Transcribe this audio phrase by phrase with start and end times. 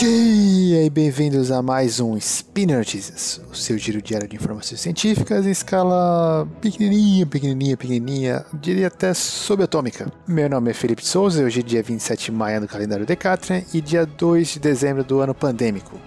[0.00, 5.44] dia e bem-vindos a mais um Spinner Notícias, o seu giro diário de informações científicas
[5.44, 10.10] em escala pequenininha, pequenininha, pequenininha, diria até subatômica.
[10.26, 13.82] Meu nome é Felipe Souza hoje é dia 27 de maio do calendário Decatrian e
[13.82, 16.00] dia 2 de dezembro do ano pandêmico,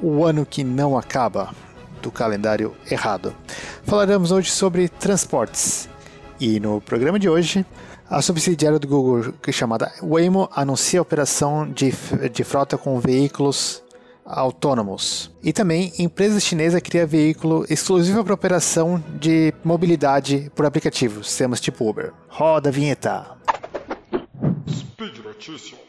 [0.00, 1.52] o ano que não acaba,
[2.00, 3.34] do calendário errado.
[3.82, 5.88] Falaremos hoje sobre transportes
[6.42, 7.64] e no programa de hoje
[8.10, 11.94] a subsidiária do Google, é chamada Waymo, anuncia a operação de,
[12.32, 13.80] de frota com veículos
[14.26, 15.30] autônomos.
[15.40, 21.88] E também, empresa chinesa cria veículo exclusivo para operação de mobilidade por aplicativo, sistemas tipo
[21.88, 22.12] Uber.
[22.28, 23.24] Roda a vinheta.
[24.68, 25.80] Speed Notícias.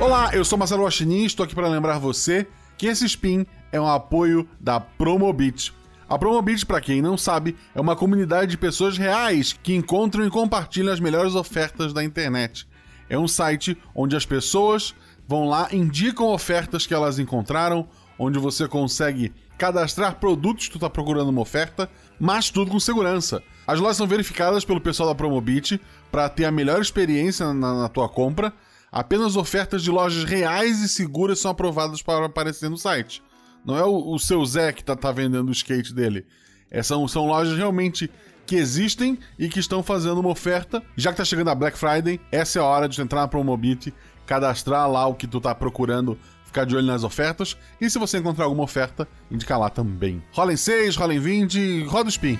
[0.00, 3.88] Olá, eu sou Marcelo Washington estou aqui para lembrar você que esse spin é um
[3.88, 5.72] apoio da Promobit
[6.08, 10.30] a Promobit, para quem não sabe, é uma comunidade de pessoas reais que encontram e
[10.30, 12.68] compartilham as melhores ofertas da internet.
[13.08, 14.94] É um site onde as pessoas
[15.26, 20.90] vão lá, indicam ofertas que elas encontraram, onde você consegue cadastrar produtos que tu está
[20.90, 21.88] procurando uma oferta,
[22.20, 23.42] mas tudo com segurança.
[23.66, 25.80] As lojas são verificadas pelo pessoal da Promobit
[26.12, 28.52] para ter a melhor experiência na, na tua compra.
[28.92, 33.22] Apenas ofertas de lojas reais e seguras são aprovadas para aparecer no site.
[33.64, 36.26] Não é o, o seu Zé que tá, tá vendendo o skate dele.
[36.70, 38.10] É, são, são lojas realmente
[38.46, 40.82] que existem e que estão fazendo uma oferta.
[40.96, 43.94] Já que tá chegando a Black Friday, essa é a hora de entrar na Promobit,
[44.26, 47.56] cadastrar lá o que tu tá procurando, ficar de olho nas ofertas.
[47.80, 50.22] E se você encontrar alguma oferta, indicar lá também.
[50.32, 52.38] Rola em 6, rola em 20, roda o spin.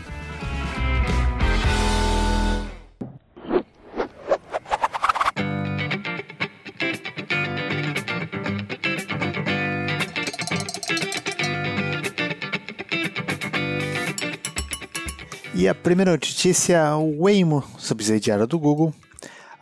[15.57, 18.92] E a primeira notícia, o Waymo, subsidiário do Google,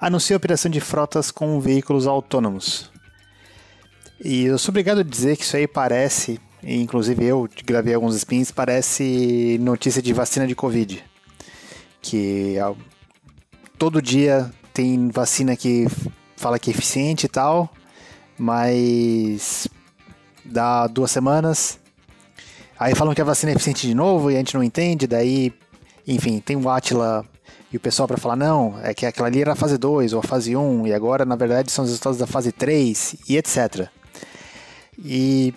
[0.01, 2.91] anuncia a operação de frotas com veículos autônomos.
[4.25, 8.51] E eu sou obrigado a dizer que isso aí parece, inclusive eu gravei alguns spins,
[8.51, 11.05] parece notícia de vacina de Covid.
[12.01, 12.57] Que
[13.77, 15.87] todo dia tem vacina que
[16.37, 17.71] fala que é eficiente e tal,
[18.39, 19.69] mas
[20.43, 21.79] dá duas semanas,
[22.79, 25.53] aí falam que a vacina é eficiente de novo e a gente não entende, daí
[26.07, 27.25] enfim, tem o Atila
[27.73, 30.21] e o pessoal para falar, não, é que aquela ali era a fase 2 ou
[30.21, 33.89] a fase 1, e agora na verdade são os resultados da fase 3 e etc.
[34.99, 35.55] E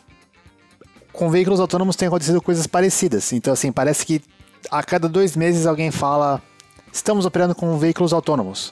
[1.12, 3.34] com veículos autônomos tem acontecido coisas parecidas.
[3.34, 4.22] Então, assim, parece que
[4.72, 6.42] a cada dois meses alguém fala,
[6.92, 8.72] estamos operando com veículos autônomos.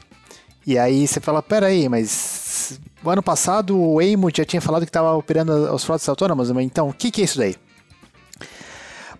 [0.65, 4.89] E aí você fala, peraí, mas o ano passado o Waymo já tinha falado que
[4.89, 7.55] estava operando os frotas autônomas, então o que, que é isso daí?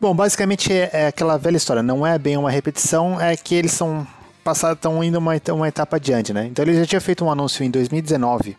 [0.03, 3.71] Bom, basicamente é, é, aquela velha história, não é bem uma repetição, é que eles
[3.71, 4.05] são
[4.43, 6.45] passados, estão indo uma, uma etapa adiante, né?
[6.45, 8.57] Então ele já tinha feito um anúncio em 2019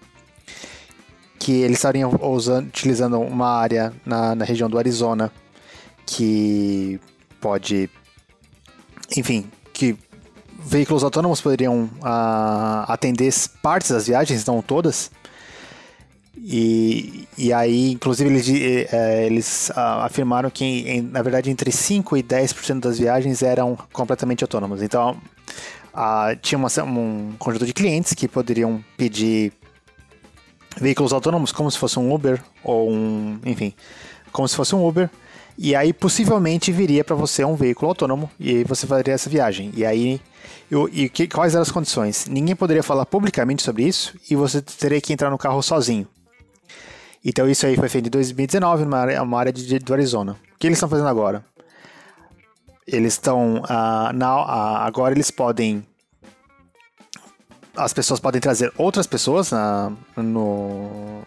[1.38, 5.30] que eles estariam usando, utilizando uma área na, na região do Arizona
[6.06, 6.98] que
[7.42, 7.90] pode,
[9.14, 9.98] enfim, que
[10.58, 13.30] veículos autônomos poderiam uh, atender
[13.62, 15.10] partes das viagens, não todas,
[16.36, 18.48] e, e aí, inclusive, eles,
[18.92, 24.42] é, eles ah, afirmaram que, na verdade, entre 5% e 10% das viagens eram completamente
[24.42, 24.82] autônomas.
[24.82, 25.16] Então,
[25.92, 29.52] ah, tinha uma, um conjunto de clientes que poderiam pedir
[30.76, 33.72] veículos autônomos como se fosse um Uber ou um, enfim,
[34.32, 35.08] como se fosse um Uber.
[35.56, 39.70] E aí possivelmente viria para você um veículo autônomo e você faria essa viagem.
[39.76, 40.20] E aí,
[40.92, 42.26] e que, quais eram as condições?
[42.26, 46.08] Ninguém poderia falar publicamente sobre isso e você teria que entrar no carro sozinho.
[47.24, 50.32] Então isso aí foi feito em 2019 numa área, uma área de, do Arizona.
[50.54, 51.42] O que eles estão fazendo agora?
[52.86, 53.62] Eles estão.
[53.62, 55.86] Uh, uh, agora eles podem.
[57.74, 61.22] As pessoas podem trazer outras pessoas na, no,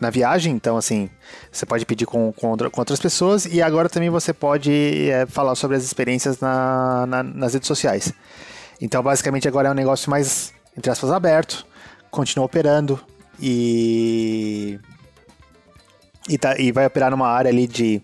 [0.00, 1.10] na viagem, então assim,
[1.50, 5.56] você pode pedir com, com, com outras pessoas e agora também você pode é, falar
[5.56, 8.12] sobre as experiências na, na, nas redes sociais.
[8.80, 11.66] Então basicamente agora é um negócio mais, entre aspas, aberto,
[12.08, 13.00] continua operando
[13.40, 14.78] e
[16.28, 18.00] e, tá, e vai operar numa área ali de,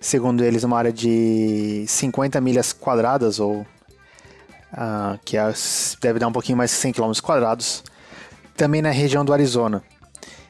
[0.00, 3.60] segundo eles, uma área de 50 milhas quadradas, ou
[4.72, 5.52] uh, que é,
[6.00, 7.84] deve dar um pouquinho mais de 100 km quadrados,
[8.56, 9.82] também na região do Arizona.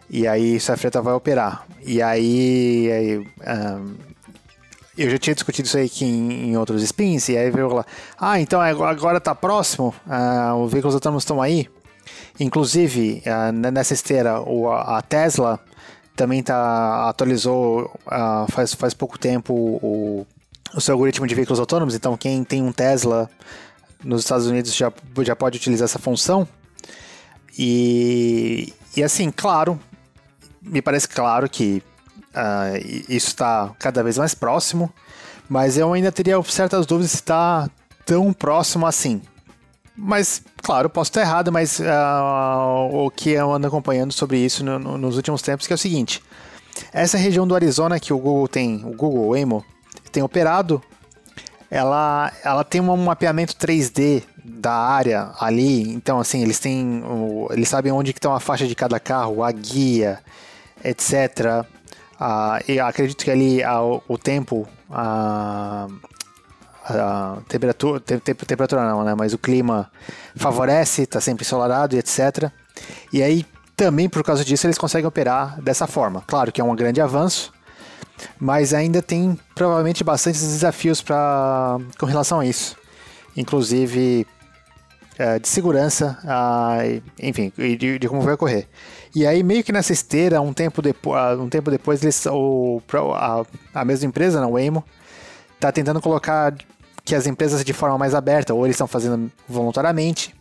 [0.09, 1.65] E aí essa freta vai operar.
[1.85, 3.95] E aí, aí um,
[4.99, 7.87] eu já tinha discutido isso aí aqui em, em outros spins, e aí veio lá,
[8.19, 11.69] ah, então agora está próximo, uh, os veículos autônomos estão aí.
[12.39, 15.61] Inclusive, uh, nessa esteira, o, a Tesla
[16.21, 20.27] também tá, atualizou uh, faz, faz pouco tempo o,
[20.75, 21.95] o seu algoritmo de veículos autônomos.
[21.95, 23.31] Então, quem tem um Tesla
[24.05, 26.47] nos Estados Unidos já, já pode utilizar essa função.
[27.59, 29.81] E, e assim, claro,
[30.61, 31.83] me parece claro que
[32.35, 32.77] uh,
[33.09, 34.93] isso está cada vez mais próximo,
[35.49, 37.67] mas eu ainda teria certas dúvidas se está
[38.05, 39.23] tão próximo assim.
[39.97, 41.85] Mas, claro, posso estar errado, mas uh,
[42.93, 45.79] o que eu ando acompanhando sobre isso no, no, nos últimos tempos que é o
[45.79, 46.23] seguinte:
[46.93, 49.65] essa região do Arizona que o Google tem, o Google Waymo,
[50.11, 50.83] tem operado,
[51.71, 57.03] ela, ela tem um mapeamento 3D da área ali, então assim, eles têm,
[57.51, 60.19] eles sabem onde que está a faixa de cada carro, a guia,
[60.83, 61.65] etc.
[62.21, 65.93] Uh, e acredito que ali uh, o tempo, uh,
[66.91, 69.15] a temperatura, te, temperatura não, né?
[69.17, 69.91] Mas o clima
[70.37, 72.51] favorece, está sempre ensolarado e etc.
[73.13, 73.47] E aí,
[73.77, 76.23] também por causa disso, eles conseguem operar dessa forma.
[76.27, 77.53] Claro que é um grande avanço,
[78.39, 82.77] mas ainda tem provavelmente bastantes desafios pra, com relação a isso.
[83.37, 84.27] Inclusive
[85.21, 86.19] é, de segurança,
[87.19, 88.67] enfim, de, de, como vai ocorrer.
[89.15, 92.81] E aí, meio que nessa esteira, um tempo, depo um tempo depois, eles, o,
[93.15, 93.45] a,
[93.75, 94.83] a mesma empresa, o Waymo,
[95.57, 96.55] está tentando colocar
[97.11, 100.33] que as empresas de forma mais aberta, ou eles estão fazendo voluntariamente,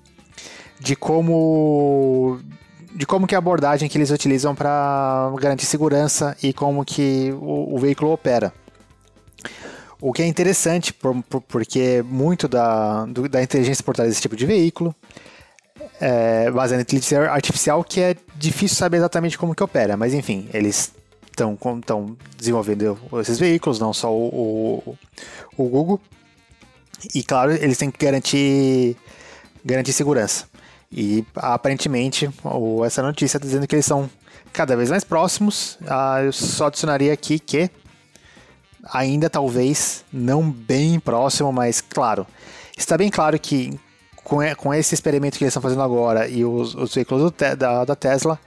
[0.80, 2.40] de como
[2.94, 7.34] de como que é a abordagem que eles utilizam para garantir segurança e como que
[7.42, 8.54] o, o, veículo opera.
[10.00, 14.22] O que é interessante, por, por, porque muito da, do, da inteligência por trás desse
[14.22, 14.94] tipo de veículo
[16.00, 20.48] é baseada em inteligência artificial, que é difícil saber exatamente como que opera, mas enfim,
[20.54, 20.94] eles
[21.32, 24.98] estão desenvolvendo esses veículos, não só o, o,
[25.58, 26.00] o Google,
[27.14, 28.96] e claro, eles têm que garantir,
[29.64, 30.46] garantir segurança.
[30.92, 32.30] E aparentemente,
[32.86, 34.10] essa notícia está dizendo que eles são
[34.52, 35.78] cada vez mais próximos.
[35.88, 37.70] Ah, eu só adicionaria aqui que
[38.92, 42.26] ainda talvez não bem próximo, mas claro,
[42.78, 43.78] está bem claro que
[44.24, 47.96] com, com esse experimento que eles estão fazendo agora e os, os veículos da, da
[47.96, 48.40] Tesla,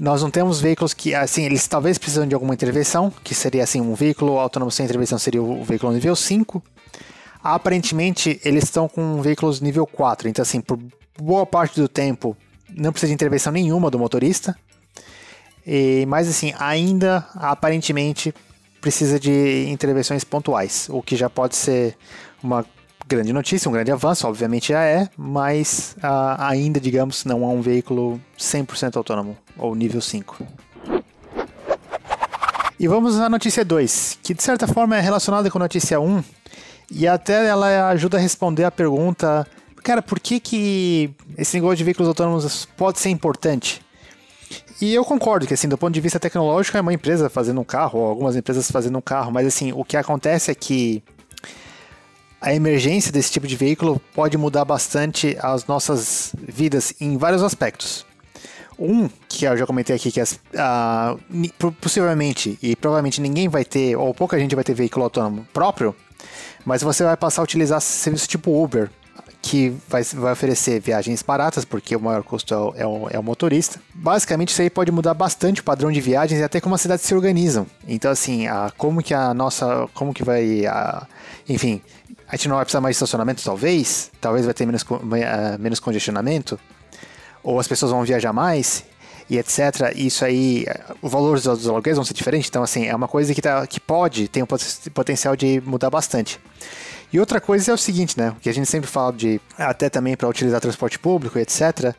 [0.00, 3.80] nós não temos veículos que, assim, eles talvez precisam de alguma intervenção, que seria assim,
[3.80, 6.62] um veículo autônomo sem intervenção seria o veículo nível 5,
[7.48, 10.80] Aparentemente, eles estão com veículos nível 4, então assim, por
[11.16, 12.36] boa parte do tempo
[12.68, 14.58] não precisa de intervenção nenhuma do motorista.
[15.64, 18.34] E, mas assim, ainda aparentemente
[18.80, 21.96] precisa de intervenções pontuais, o que já pode ser
[22.42, 22.66] uma
[23.06, 27.60] grande notícia, um grande avanço, obviamente já é, mas uh, ainda, digamos, não é um
[27.60, 30.44] veículo 100% autônomo, ou nível 5.
[32.80, 36.24] E vamos à notícia 2, que de certa forma é relacionada com a notícia 1,
[36.90, 39.46] e até ela ajuda a responder a pergunta,
[39.82, 43.82] cara, por que, que esse negócio de veículos autônomos pode ser importante?
[44.80, 47.64] E eu concordo que, assim, do ponto de vista tecnológico, é uma empresa fazendo um
[47.64, 51.02] carro, ou algumas empresas fazendo um carro, mas, assim, o que acontece é que
[52.40, 58.05] a emergência desse tipo de veículo pode mudar bastante as nossas vidas em vários aspectos.
[58.78, 64.12] Um, que eu já comentei aqui, que uh, possivelmente e provavelmente ninguém vai ter, ou
[64.12, 65.94] pouca gente vai ter veículo autônomo próprio,
[66.64, 68.90] mas você vai passar a utilizar serviço tipo Uber,
[69.40, 73.18] que vai, vai oferecer viagens baratas, porque o maior custo é o, é, o, é
[73.18, 73.80] o, motorista.
[73.94, 77.04] Basicamente, isso aí pode mudar bastante o padrão de viagens e até como as cidades
[77.04, 77.66] se organizam.
[77.86, 79.88] Então, assim, a, como que a nossa.
[79.94, 80.64] Como que vai.
[81.48, 81.80] Enfim,
[82.28, 84.10] a gente não vai precisar mais de estacionamento, talvez.
[84.20, 84.98] Talvez vai ter menos, uh,
[85.60, 86.58] menos congestionamento.
[87.46, 88.84] Ou as pessoas vão viajar mais
[89.30, 89.92] e etc.
[89.94, 90.66] Isso aí,
[91.00, 93.78] o valor dos aluguéis vão ser diferentes, então assim, é uma coisa que, tá, que
[93.78, 94.46] pode, tem o
[94.92, 96.40] potencial de mudar bastante.
[97.12, 100.16] E outra coisa é o seguinte, né, que a gente sempre fala de, até também
[100.16, 101.94] para utilizar transporte público, etc.,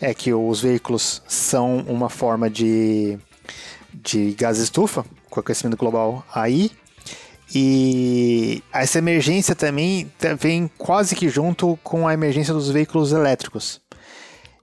[0.00, 3.18] é que os veículos são uma forma de,
[3.92, 6.70] de gás estufa, com o aquecimento global aí,
[7.54, 13.80] e essa emergência também vem quase que junto com a emergência dos veículos elétricos.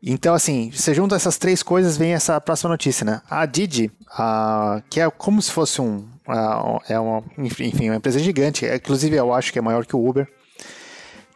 [0.03, 3.21] Então, assim, você junta essas três coisas, vem essa próxima notícia, né?
[3.29, 6.07] A Didi, a, que é como se fosse um.
[6.27, 10.07] A, é uma, enfim, uma empresa gigante, inclusive eu acho que é maior que o
[10.07, 10.27] Uber.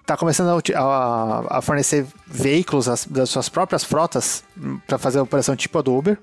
[0.01, 4.43] Está começando a, a, fornecer veículos das, das suas próprias frotas
[4.85, 6.17] para fazer a operação tipo a do Uber.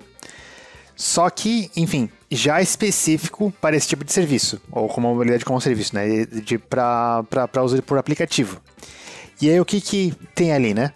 [0.95, 5.95] Só que, enfim, já específico para esse tipo de serviço, ou como mobilidade como serviço,
[5.95, 6.05] né?
[6.69, 8.61] Para uso por aplicativo.
[9.41, 10.93] E aí o que, que tem ali, né?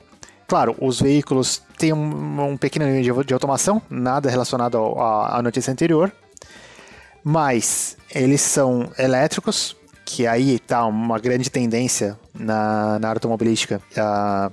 [0.47, 5.73] Claro, os veículos têm um, um pequeno nível de, de, automação, nada relacionado à notícia
[5.73, 6.13] anterior,
[7.25, 14.53] mas eles são elétricos, que aí está uma grande tendência na, na automobilística, uh,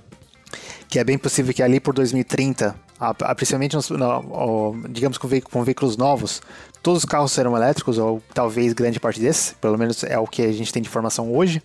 [0.89, 5.63] que é bem possível que ali por 2030, a, principalmente nos, no, digamos com, com
[5.63, 6.41] veículos novos,
[6.81, 10.41] todos os carros serão elétricos, ou talvez grande parte desses, pelo menos é o que
[10.41, 11.61] a gente tem de informação hoje.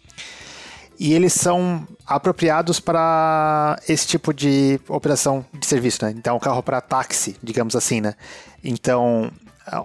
[0.99, 6.12] E eles são apropriados para esse tipo de operação de serviço, né?
[6.17, 8.14] Então, o carro para táxi, digamos assim, né?
[8.64, 9.31] Então,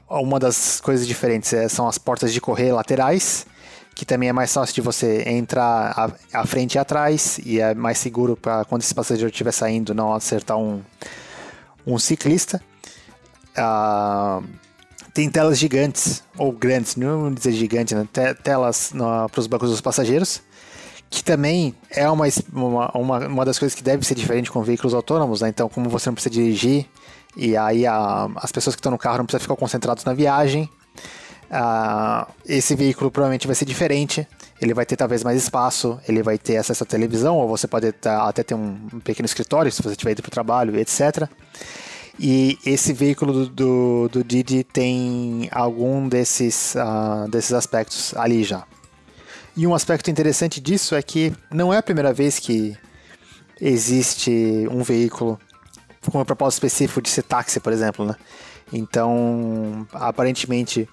[0.09, 3.45] uma das coisas diferentes é, são as portas de correr laterais,
[3.93, 7.99] que também é mais fácil de você entrar à, frente e atrás, e é mais
[7.99, 10.81] seguro para quando esse passageiro estiver saindo não acertar um,
[11.85, 12.59] um ciclista.
[13.55, 14.43] Uh,
[15.13, 18.07] tem telas gigantes, ou grandes, não vou dizer gigante, né?
[18.41, 18.91] telas
[19.31, 20.41] para os bancos dos passageiros
[21.09, 25.41] que também é uma, uma, uma, das coisas que deve ser diferente com veículos autônomos,
[25.41, 25.49] né?
[25.49, 26.87] Então, como você não precisa dirigir,
[27.35, 30.69] e aí a, as pessoas que estão no carro não precisam ficar concentradas na viagem,
[32.45, 34.27] esse veículo provavelmente vai ser diferente.
[34.61, 37.93] Ele vai ter talvez mais espaço, ele vai ter acesso à televisão, ou você pode
[38.05, 41.27] até ter um, pequeno escritório se você estiver indo para o trabalho, etc.
[42.19, 48.63] E esse veículo do, do, do Didi tem algum desses, uh, desses aspectos ali já.
[49.55, 52.75] E um aspecto interessante disso é que não é a primeira vez que
[53.61, 55.39] existe um veículo
[56.11, 58.15] com um propósito específico de ser táxi, por exemplo, né?
[58.71, 60.89] Então, aparentemente,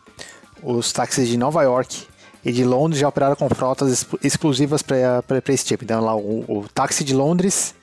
[0.63, 2.07] os táxis de Nova York
[2.45, 5.85] e de Londres já operaram com frotas exclusivas para esse tipo.
[5.85, 7.75] Então, lá, o, o, táxi de Londres,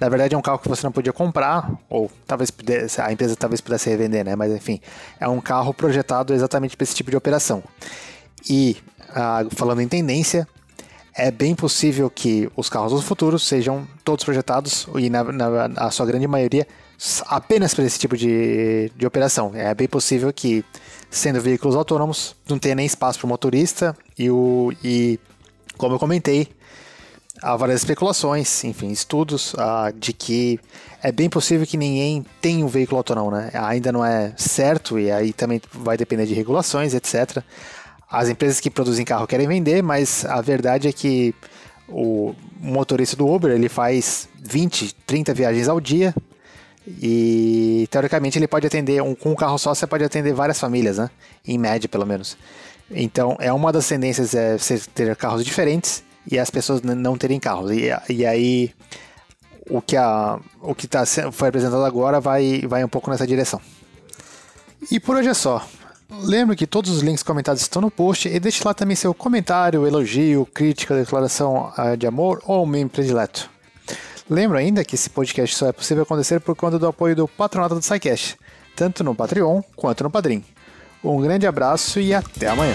[0.00, 3.36] na verdade, é um carro que você não podia comprar, ou talvez pudesse, a empresa
[3.36, 4.34] talvez pudesse revender, né?
[4.34, 4.80] Mas, enfim,
[5.20, 7.62] é um carro projetado exatamente para esse tipo de operação.
[8.48, 8.76] E
[9.14, 10.46] ah, falando em tendência,
[11.16, 15.90] é bem possível que os carros do futuro sejam todos projetados, e na, na a
[15.90, 16.66] sua grande maioria,
[17.26, 19.52] apenas para esse tipo de, de operação.
[19.54, 20.64] É bem possível que,
[21.08, 25.20] sendo veículos autônomos, não tenha nem espaço para o motorista e, o, e,
[25.78, 26.48] como eu comentei,
[27.40, 30.58] há várias especulações, enfim, estudos uh, de que
[31.00, 33.50] é bem possível que ninguém tenha um veículo autônomo, né?
[33.54, 37.44] Ainda não é certo e aí também vai depender de regulações, etc
[38.14, 41.34] as empresas que produzem carro querem vender, mas a verdade é que
[41.88, 46.14] o motorista do Uber ele faz 20, 30 viagens ao dia
[46.86, 50.98] e teoricamente ele pode atender um, com um carro só você pode atender várias famílias,
[50.98, 51.10] né?
[51.46, 52.36] Em média, pelo menos.
[52.90, 57.40] Então, é uma das tendências é você ter carros diferentes e as pessoas não terem
[57.40, 57.70] carros.
[57.70, 58.70] E, e aí
[59.68, 63.60] o que a o que tá, foi apresentado agora vai vai um pouco nessa direção.
[64.90, 65.66] E por hoje é só.
[66.22, 69.86] Lembre que todos os links comentados estão no post e deixe lá também seu comentário,
[69.86, 73.50] elogio, crítica, declaração ah, de amor ou meme predileto.
[74.28, 77.74] Lembro ainda que esse podcast só é possível acontecer por conta do apoio do patronato
[77.74, 78.38] do SciCast,
[78.74, 80.44] tanto no Patreon quanto no Padrim.
[81.02, 82.74] Um grande abraço e até amanhã.